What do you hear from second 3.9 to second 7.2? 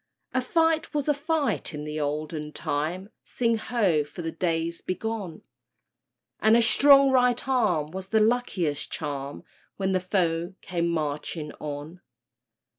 for the days bygone!— And a strong